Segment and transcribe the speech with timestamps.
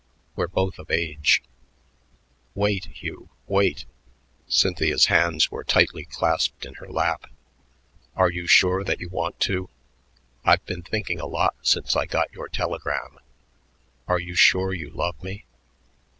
[0.35, 1.43] We're both of age"
[2.63, 3.85] "Wait, Hugh; wait."
[4.47, 7.29] Cynthia's hands were tightly clasped in her lap.
[8.15, 9.69] "Are you sure that you want to?
[10.43, 13.19] I've been thinking a lot since I got your telegram.
[14.07, 15.45] Are you sure you love me?"